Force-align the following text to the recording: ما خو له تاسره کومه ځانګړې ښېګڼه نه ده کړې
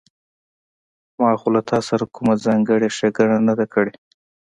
ما 1.19 1.29
خو 1.39 1.47
له 1.55 1.61
تاسره 1.71 2.03
کومه 2.15 2.33
ځانګړې 2.45 2.89
ښېګڼه 2.97 3.37
نه 3.47 3.53
ده 3.59 3.65
کړې 3.73 3.93